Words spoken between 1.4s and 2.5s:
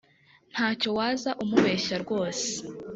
umubeshya rwose